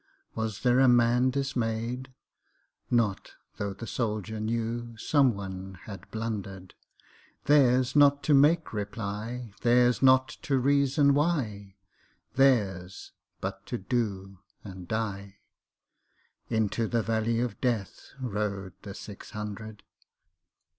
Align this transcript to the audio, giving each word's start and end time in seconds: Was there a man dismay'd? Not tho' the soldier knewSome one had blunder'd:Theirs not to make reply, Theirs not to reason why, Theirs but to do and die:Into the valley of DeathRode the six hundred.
Was 0.33 0.61
there 0.61 0.79
a 0.79 0.87
man 0.87 1.29
dismay'd? 1.29 2.11
Not 2.89 3.33
tho' 3.57 3.75
the 3.75 3.85
soldier 3.85 4.39
knewSome 4.39 5.33
one 5.35 5.75
had 5.83 6.09
blunder'd:Theirs 6.09 7.95
not 7.95 8.23
to 8.23 8.33
make 8.33 8.73
reply, 8.73 9.53
Theirs 9.61 10.01
not 10.01 10.27
to 10.41 10.57
reason 10.57 11.13
why, 11.13 11.75
Theirs 12.33 13.11
but 13.41 13.63
to 13.67 13.77
do 13.77 14.39
and 14.63 14.87
die:Into 14.87 16.87
the 16.87 17.03
valley 17.03 17.39
of 17.39 17.61
DeathRode 17.61 18.73
the 18.81 18.95
six 18.95 19.29
hundred. 19.37 19.83